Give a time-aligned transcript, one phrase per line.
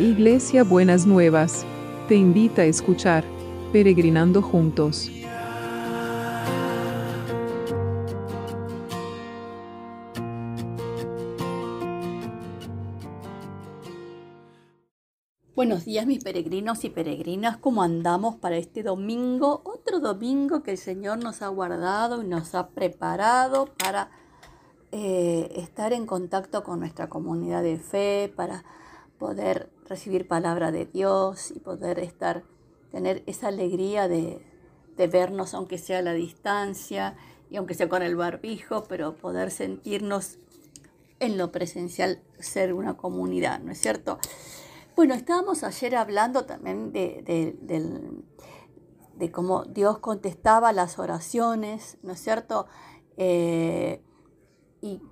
[0.00, 1.66] Iglesia Buenas Nuevas,
[2.08, 3.22] te invita a escuchar
[3.70, 5.10] Peregrinando Juntos.
[15.54, 19.60] Buenos días mis peregrinos y peregrinas, ¿cómo andamos para este domingo?
[19.66, 24.10] Otro domingo que el Señor nos ha guardado y nos ha preparado para
[24.92, 28.64] eh, estar en contacto con nuestra comunidad de fe, para
[29.18, 32.44] poder recibir palabra de Dios y poder estar,
[32.92, 34.40] tener esa alegría de,
[34.96, 37.16] de vernos aunque sea a la distancia
[37.50, 40.38] y aunque sea con el barbijo, pero poder sentirnos
[41.18, 44.20] en lo presencial, ser una comunidad, ¿no es cierto?
[44.94, 47.22] Bueno, estábamos ayer hablando también de,
[49.18, 52.66] de, cómo Dios contestaba las oraciones, ¿no es cierto?
[53.16, 54.02] Eh,
[54.80, 55.02] y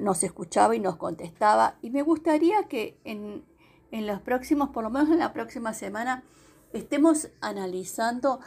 [0.00, 1.78] nos escuchaba y nos contestaba.
[1.82, 3.44] Y me gustaría que en,
[3.90, 6.24] los próximos, por lo menos en la próxima semana,
[6.72, 8.40] estemos analizando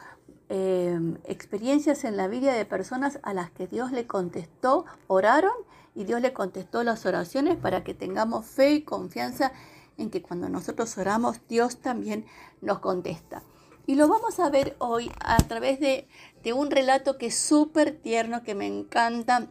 [0.50, 5.54] eh, experiencias en la vida de personas a las que Dios le contestó, oraron
[5.96, 9.52] y Dios le contestó las oraciones para que tengamos fe y confianza
[9.98, 12.26] en que cuando nosotros oramos, Dios también
[12.62, 13.44] nos contesta.
[13.88, 16.08] Y lo vamos a ver hoy a través de,
[16.54, 19.48] un relato que es súper tierno, que me encanta,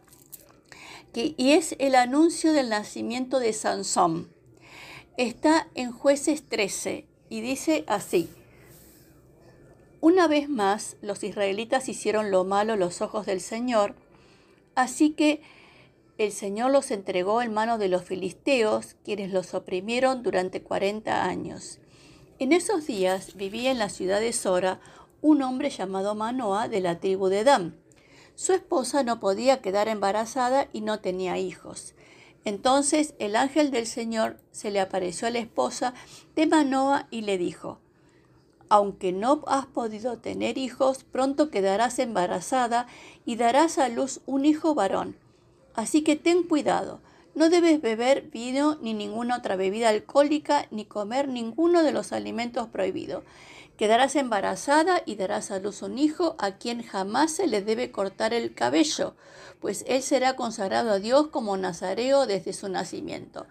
[1.13, 4.29] que, y es el anuncio del nacimiento de Sansón.
[5.17, 8.29] Está en jueces 13 y dice así.
[9.99, 13.95] Una vez más los israelitas hicieron lo malo a los ojos del Señor,
[14.73, 15.41] así que
[16.17, 21.79] el Señor los entregó en manos de los filisteos, quienes los oprimieron durante cuarenta años.
[22.39, 24.79] En esos días vivía en la ciudad de Sora
[25.21, 27.75] un hombre llamado Manoah de la tribu de Dan.
[28.35, 31.95] Su esposa no podía quedar embarazada y no tenía hijos.
[32.45, 35.93] Entonces el ángel del Señor se le apareció a la esposa
[36.35, 37.79] de Manoah y le dijo,
[38.69, 42.87] Aunque no has podido tener hijos, pronto quedarás embarazada
[43.25, 45.15] y darás a luz un hijo varón
[45.73, 46.99] Así que ten cuidado.
[47.33, 52.67] No debes beber vino ni ninguna otra bebida alcohólica ni comer ninguno de los alimentos
[52.67, 53.23] prohibidos.
[53.77, 58.33] Quedarás embarazada y darás a luz un hijo a quien jamás se le debe cortar
[58.33, 59.15] el cabello,
[59.59, 63.47] pues él será consagrado a Dios como nazareo desde su nacimiento.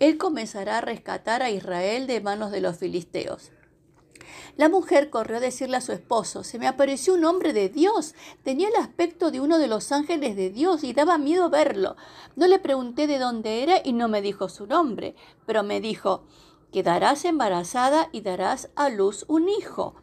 [0.00, 3.52] Él comenzará a rescatar a Israel de manos de los filisteos.
[4.56, 8.14] La mujer corrió a decirle a su esposo, se me apareció un hombre de Dios,
[8.42, 11.96] tenía el aspecto de uno de los ángeles de Dios y daba miedo verlo.
[12.36, 15.14] No le pregunté de dónde era y no me dijo su nombre,
[15.46, 16.24] pero me dijo,
[16.72, 19.94] quedarás embarazada y darás a luz un hijo.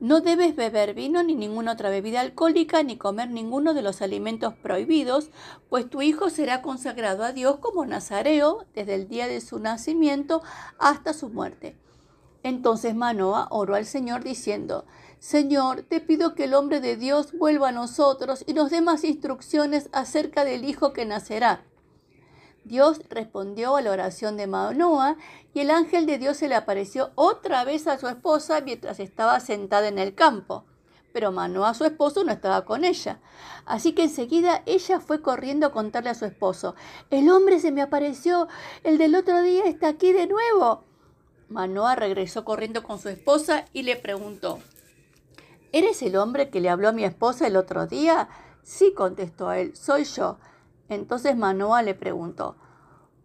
[0.00, 4.54] No debes beber vino ni ninguna otra bebida alcohólica ni comer ninguno de los alimentos
[4.54, 5.30] prohibidos,
[5.68, 10.42] pues tu hijo será consagrado a Dios como nazareo desde el día de su nacimiento
[10.78, 11.76] hasta su muerte.
[12.42, 14.86] Entonces Manoa oró al Señor diciendo,
[15.18, 19.04] Señor, te pido que el hombre de Dios vuelva a nosotros y nos dé más
[19.04, 21.64] instrucciones acerca del hijo que nacerá.
[22.64, 25.16] Dios respondió a la oración de Manoa
[25.52, 29.40] y el ángel de Dios se le apareció otra vez a su esposa mientras estaba
[29.40, 30.64] sentada en el campo.
[31.12, 33.20] Pero Manoa, su esposo, no estaba con ella.
[33.66, 36.74] Así que enseguida ella fue corriendo a contarle a su esposo,
[37.10, 38.48] el hombre se me apareció,
[38.84, 40.84] el del otro día está aquí de nuevo.
[41.50, 44.60] Manoa regresó corriendo con su esposa y le preguntó,
[45.72, 48.28] ¿Eres el hombre que le habló a mi esposa el otro día?
[48.62, 50.38] Sí, contestó él, soy yo.
[50.88, 52.56] Entonces Manoa le preguntó,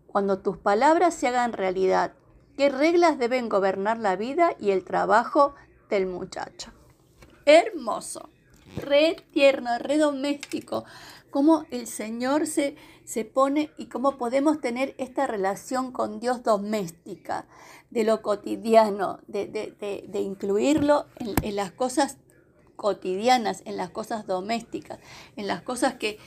[0.07, 2.13] cuando tus palabras se hagan realidad,
[2.57, 5.55] ¿qué reglas deben gobernar la vida y el trabajo
[5.89, 6.71] del muchacho?
[7.45, 8.29] Hermoso,
[8.77, 10.85] re tierno, re doméstico,
[11.35, 17.45] cómo el Señor se, se pone y cómo podemos tener esta relación con Dios doméstica,
[17.89, 22.19] de lo cotidiano, de, incluirlo en, las cosas
[22.77, 24.99] cotidianas, en las cosas domésticas,
[25.35, 26.19] en las cosas que,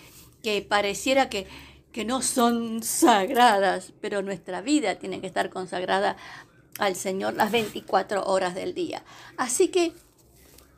[0.68, 1.46] pareciera que,
[1.90, 6.18] que no son sagradas, pero nuestra vida tiene que estar consagrada
[6.78, 9.02] al Señor las 24 horas del día.
[9.38, 9.94] Así que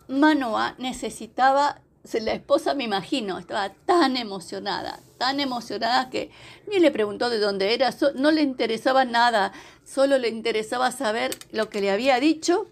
[0.07, 1.83] Manoa necesitaba
[2.19, 6.31] la esposa, me imagino, estaba tan emocionada, tan emocionada que
[6.69, 9.53] ni le preguntó de dónde era, no le interesaba nada,
[9.85, 12.67] solo le interesaba saber lo que le había dicho,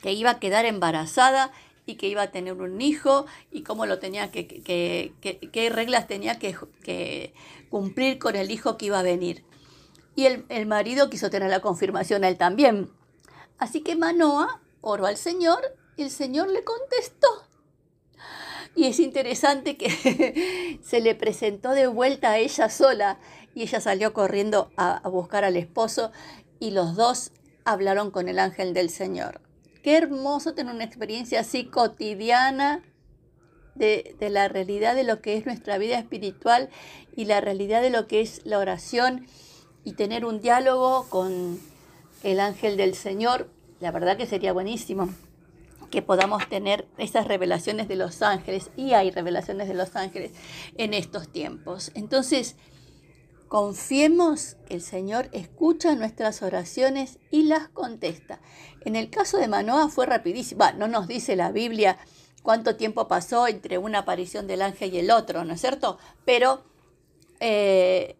[0.00, 1.50] que iba a quedar embarazada
[1.86, 6.38] y que iba a tener un hijo y cómo lo tenía que, qué reglas tenía
[6.38, 7.32] que,
[7.70, 9.44] cumplir con el hijo que iba a venir.
[10.14, 12.88] Y el, el marido quiso tener la confirmación a él también.
[13.58, 15.60] Así que Manoa oró al Señor
[15.96, 17.43] y el Señor le contestó.
[18.76, 23.18] Y es interesante que se le presentó de vuelta a ella sola
[23.54, 26.10] y ella salió corriendo a, buscar al esposo
[26.58, 27.32] y los dos
[27.64, 29.40] hablaron con el ángel del Señor.
[29.82, 32.82] Qué hermoso tener una experiencia así cotidiana
[33.74, 36.70] de, de, la realidad de lo que es nuestra vida espiritual
[37.14, 39.26] y la realidad de lo que es la oración
[39.84, 41.60] y tener un diálogo con
[42.22, 43.50] el ángel del Señor.
[43.80, 45.10] La verdad que sería buenísimo
[45.94, 50.32] que podamos tener esas revelaciones de los ángeles y hay revelaciones de los ángeles
[50.76, 51.92] en estos tiempos.
[51.94, 52.56] Entonces,
[53.54, 58.40] Confiemos que el Señor escucha nuestras oraciones y las contesta.
[58.84, 60.64] En el caso de Manoah fue rapidísimo.
[60.76, 61.96] no nos dice la Biblia
[62.42, 65.98] cuánto tiempo pasó entre una aparición del ángel y el otro, ¿no es cierto?
[66.24, 66.64] Pero
[67.38, 68.16] eh,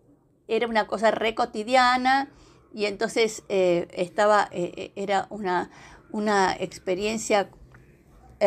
[0.47, 2.31] era una cosa re cotidiana
[2.73, 5.69] y entonces eh, estaba, eh, era una,
[6.13, 7.51] una experiencia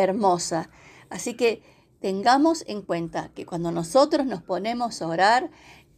[0.02, 0.70] hermosa.
[1.10, 1.62] Así que
[2.00, 5.50] tengamos en cuenta que cuando nosotros nos ponemos a orar,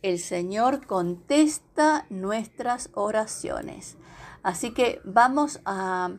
[0.02, 3.97] el Señor contesta nuestras oraciones.
[4.43, 6.12] Así que vamos a,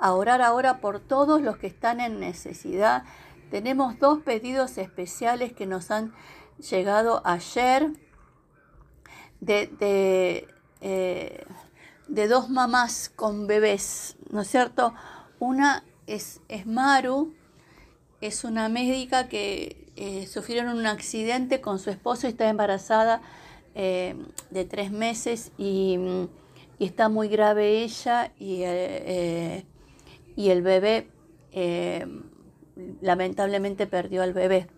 [0.00, 3.04] orar ahora por todos los que están en necesidad.
[3.50, 6.14] Tenemos dos pedidos especiales que nos han
[6.58, 7.92] llegado ayer
[9.40, 10.46] de,
[10.80, 11.46] eh,
[12.08, 14.94] de, dos mamás con bebés, ¿no es cierto?
[15.38, 17.34] Una es, es Maru,
[18.20, 23.20] es una médica que eh, sufrieron un accidente con su esposo y está embarazada
[23.74, 24.16] eh,
[24.50, 25.98] de tres meses y,
[26.80, 29.64] está muy grave ella y, eh,
[30.36, 31.08] y el bebé
[33.00, 34.68] lamentablemente perdió al bebé.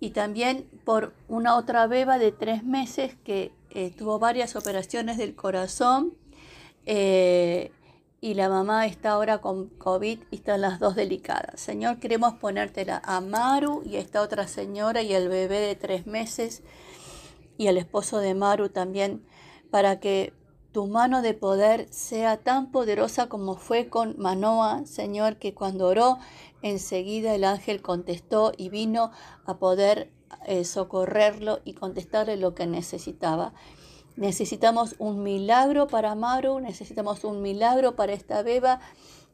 [0.00, 3.52] Y también por una otra beba de tres meses que
[3.96, 6.14] tuvo varias operaciones del corazón
[8.20, 11.60] y la mamá está ahora con COVID y están las dos delicadas.
[11.60, 16.06] Señor, queremos ponértela a Maru y a esta otra señora y el bebé de tres
[16.06, 16.62] meses
[17.58, 19.24] y al esposo de Maru también,
[19.70, 20.32] para que
[20.72, 26.18] tu mano de poder sea tan poderosa como fue con Manoa, Señor, que cuando oró,
[26.62, 29.10] enseguida el ángel contestó y vino
[29.46, 30.10] a poder
[30.44, 33.54] eh, socorrerlo y contestarle lo que necesitaba.
[34.16, 38.80] Necesitamos un milagro para Maru, necesitamos un milagro para esta beba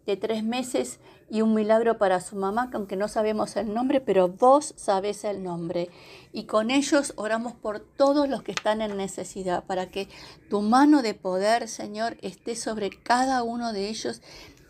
[0.07, 0.99] de tres meses
[1.31, 5.43] y un milagro para su mamá, aunque no sabemos el nombre, pero vos sabés el
[5.43, 5.89] nombre.
[6.33, 10.09] Y con ellos oramos por todos los que están en necesidad, para que
[10.51, 14.21] tu mano de poder, Señor, esté sobre cada uno de ellos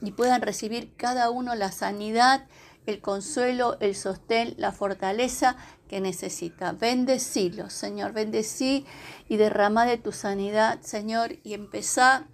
[0.03, 2.47] y puedan recibir cada uno la sanidad,
[2.87, 5.57] el consuelo, el sostén, la fortaleza
[5.89, 6.73] que necesita.
[6.73, 8.87] Bendecilo, Señor, bendecí
[9.29, 12.27] y derrama de tu sanidad, Señor, y empezá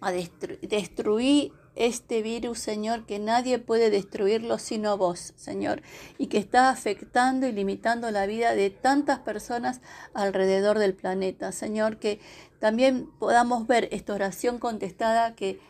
[0.00, 5.82] a destruir este virus, Señor, que nadie puede destruirlo sino vos, Señor,
[6.18, 9.80] y que está afectando y limitando la vida de tantas personas
[10.12, 12.20] alrededor del planeta, Señor, que
[12.60, 15.60] también podamos ver esta oración contestada que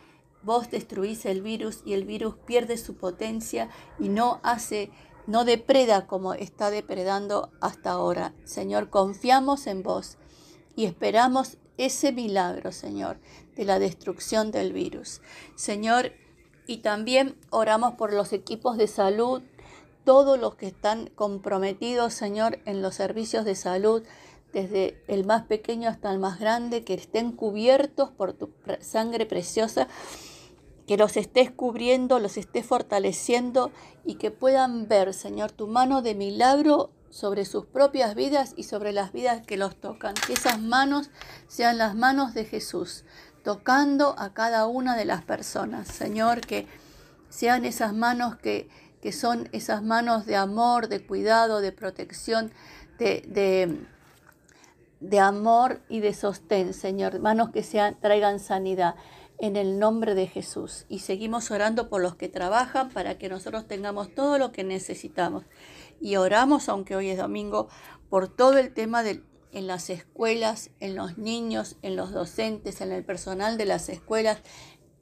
[0.44, 3.68] vos destruís el virus y el virus pierde su potencia
[3.98, 4.90] y no hace
[5.26, 8.34] no depreda como está depredando hasta ahora.
[8.44, 10.18] Señor, confiamos en vos
[10.76, 13.18] y esperamos ese milagro, Señor,
[13.56, 15.20] de la destrucción del virus.
[15.56, 16.12] Señor,
[16.66, 19.42] y también oramos por los equipos de salud,
[20.04, 24.02] todos los que están comprometidos, Señor, en los servicios de salud,
[24.52, 29.88] desde el más pequeño hasta el más grande, que estén cubiertos por tu sangre preciosa
[30.86, 33.70] que los estés cubriendo, los estés fortaleciendo
[34.04, 38.92] y que puedan ver, Señor, tu mano de milagro sobre sus propias vidas y sobre
[38.92, 40.14] las vidas que los tocan.
[40.26, 41.10] Que esas manos
[41.46, 43.04] sean las manos de Jesús,
[43.42, 45.88] tocando a cada una de las personas.
[45.88, 46.66] Señor, que
[47.30, 48.68] sean esas manos que,
[49.00, 52.52] que son esas manos de amor, de cuidado, de protección,
[52.98, 53.86] de, de,
[55.00, 57.20] de amor y de sostén, Señor.
[57.20, 58.96] Manos que sean, traigan sanidad
[59.38, 60.86] en el nombre de Jesús.
[60.88, 65.44] Y seguimos orando por los que trabajan para que nosotros tengamos todo lo que necesitamos.
[66.00, 67.68] Y oramos, aunque hoy es domingo,
[68.08, 69.22] por todo el tema de,
[69.52, 74.38] en las escuelas, en los niños, en los docentes, en el personal de las escuelas,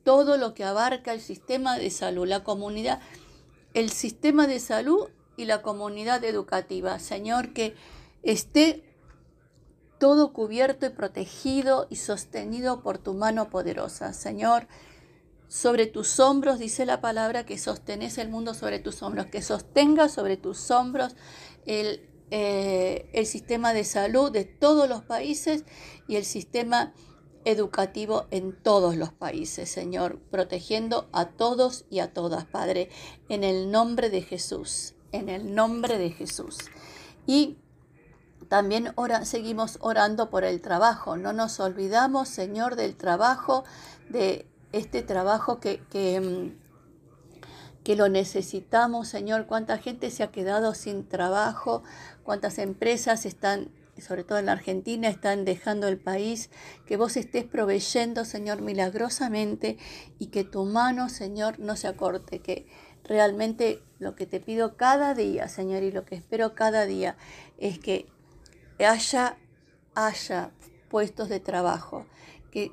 [0.04, 3.00] todo lo que abarca el sistema de salud, la comunidad,
[3.74, 6.98] el sistema de salud y la comunidad educativa.
[6.98, 7.74] Señor, que
[8.22, 8.91] esté
[10.02, 14.12] todo cubierto y protegido y sostenido por tu mano poderosa.
[14.12, 14.66] Señor,
[15.46, 20.08] sobre tus hombros, dice la palabra, que sostenes el mundo sobre tus hombros, que sostenga
[20.08, 21.14] sobre tus hombros
[21.66, 25.64] el, eh, el sistema de salud de todos los países
[26.08, 26.92] y el sistema
[27.44, 32.88] educativo en todos los países, Señor, protegiendo a todos y a todas, Padre,
[33.28, 36.58] en el nombre de Jesús, en el nombre de Jesús.
[37.24, 37.58] Y
[38.52, 38.92] también
[39.22, 41.16] seguimos orando por el trabajo.
[41.16, 43.64] No nos olvidamos, Señor, del trabajo,
[44.10, 49.46] de este trabajo que, que, mm, que lo necesitamos, Señor.
[49.46, 51.82] Cuánta gente se ha quedado sin trabajo,
[52.24, 56.50] cuántas empresas están sobre todo en la Argentina, están dejando el país,
[56.86, 59.78] que vos estés proveyendo, Señor, milagrosamente
[60.18, 62.66] y que tu mano, Señor, no se acorte, que
[63.04, 67.16] realmente lo que te pido cada día, Señor, y lo que espero cada día
[67.58, 68.11] es que
[68.86, 69.38] haya,
[69.94, 70.50] haya
[70.88, 72.06] puestos de trabajo,
[72.50, 72.72] que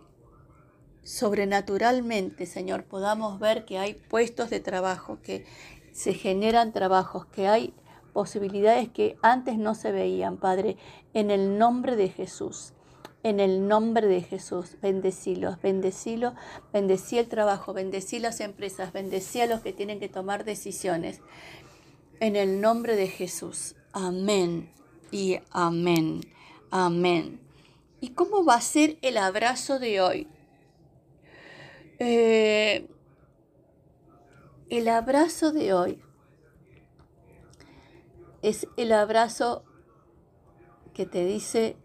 [1.04, 5.46] sobrenaturalmente, Señor, podamos ver que hay puestos de trabajo, que
[5.92, 7.74] se generan trabajos, que hay
[8.14, 10.78] posibilidades que antes no se veían, Padre,
[11.14, 12.74] en el nombre de Jesús.
[13.22, 16.36] En el nombre de Jesús, bendecilos, bendecilo,
[16.72, 21.20] bendecí el trabajo, bendecí las empresas, bendecí a los que tienen que tomar decisiones.
[22.22, 23.76] En el nombre de Jesús.
[23.92, 24.79] Amén
[25.12, 26.22] y amén.
[26.72, 27.40] Amén.
[28.02, 30.28] ¿Y cómo va a ser el abrazo de hoy?
[32.00, 32.88] Eh,
[34.70, 36.02] el abrazo de hoy
[38.42, 39.64] es el abrazo
[40.94, 41.76] que te dice,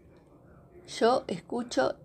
[0.99, 1.95] yo escucho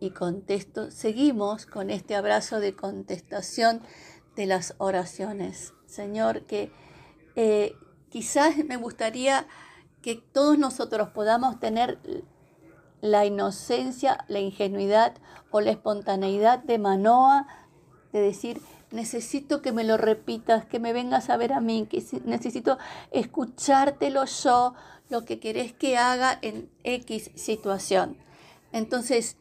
[0.00, 0.90] y contesto.
[0.90, 3.82] Seguimos con este abrazo de contestación
[4.34, 5.74] de las oraciones.
[5.86, 6.72] Señor, que
[7.36, 7.76] eh,
[8.08, 9.46] quizás me gustaría
[10.02, 11.98] que todos nosotros podamos tener
[13.00, 15.14] la inocencia, la ingenuidad
[15.50, 17.46] o la espontaneidad de Manoa,
[18.12, 22.04] de decir, necesito que me lo repitas, que me vengas a ver a mí, que
[22.24, 22.78] necesito
[23.10, 24.74] escuchártelo yo,
[25.08, 28.16] lo que querés que haga en X situación.
[28.72, 29.36] Entonces,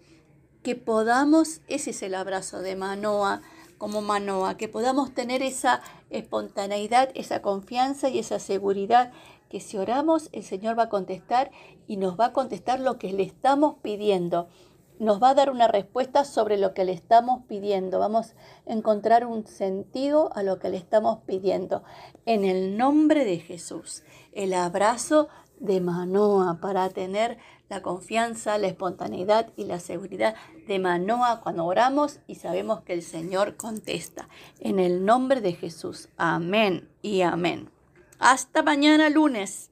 [0.63, 3.42] que podamos, ese es el abrazo de Manoa
[3.78, 9.12] como Manoa, que podamos tener esa espontaneidad, esa confianza y esa seguridad
[9.50, 11.51] que si oramos el Señor va a contestar
[11.88, 14.48] y nos va a contestar lo que le estamos pidiendo
[15.00, 18.00] nos va a dar una respuesta sobre lo que le estamos pidiendo.
[18.00, 18.36] Vamos
[18.68, 21.84] a encontrar un sentido a lo que le estamos pidiendo.
[22.25, 24.03] En el nombre de Jesús,
[24.34, 25.29] el abrazo
[25.60, 27.38] de Manoa para tener
[27.70, 30.36] la confianza, la espontaneidad y la seguridad
[30.68, 34.27] de Manoa cuando oramos y sabemos que el Señor contesta.
[34.60, 36.10] En el nombre de Jesús.
[36.18, 37.70] Amén y amén.
[38.20, 39.69] Hasta mañana lunes.